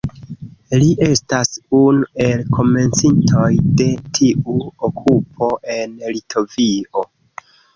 Li 0.83 0.87
estas 1.07 1.51
unu 1.79 2.07
el 2.29 2.41
komencintoj 2.57 3.51
de 3.83 3.87
tiu 4.21 4.57
okupo 4.89 5.51
en 5.79 5.95
Litovio. 6.17 7.07